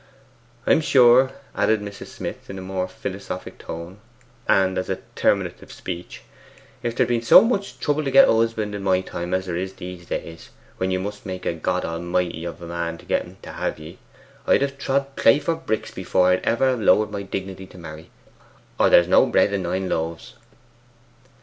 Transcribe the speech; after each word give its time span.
'I'm 0.65 0.81
sure,' 0.81 1.31
added 1.55 1.79
Mrs. 1.79 2.07
Smith 2.07 2.49
in 2.49 2.57
a 2.57 2.61
more 2.63 2.87
philosophic 2.87 3.59
tone, 3.59 3.99
and 4.49 4.79
as 4.79 4.89
a 4.89 4.97
terminative 5.15 5.71
speech, 5.71 6.23
'if 6.81 6.95
there'd 6.95 7.07
been 7.07 7.21
so 7.21 7.43
much 7.43 7.79
trouble 7.79 8.03
to 8.03 8.09
get 8.09 8.27
a 8.27 8.33
husband 8.33 8.73
in 8.73 8.81
my 8.81 9.01
time 9.01 9.31
as 9.31 9.45
there 9.45 9.55
is 9.55 9.69
in 9.73 9.77
these 9.77 10.07
days 10.07 10.49
when 10.77 10.89
you 10.89 10.97
must 10.99 11.23
make 11.23 11.45
a 11.45 11.53
god 11.53 11.85
almighty 11.85 12.45
of 12.45 12.59
a 12.63 12.67
man 12.67 12.97
to 12.97 13.05
get 13.05 13.23
en 13.25 13.37
to 13.43 13.53
hae 13.53 13.75
ye 13.77 13.99
I'd 14.47 14.63
have 14.63 14.79
trod 14.79 15.05
clay 15.15 15.37
for 15.37 15.53
bricks 15.53 15.91
before 15.91 16.29
I'd 16.31 16.41
ever 16.43 16.71
have 16.71 16.81
lowered 16.81 17.11
my 17.11 17.21
dignity 17.21 17.67
to 17.67 17.77
marry, 17.77 18.09
or 18.79 18.89
there's 18.89 19.07
no 19.07 19.27
bread 19.27 19.53
in 19.53 19.61
nine 19.61 19.87
loaves. 19.87 20.33